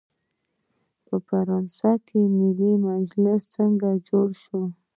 [1.05, 4.59] په فرانسه کې ملي مجلس څنګه جوړ شو؟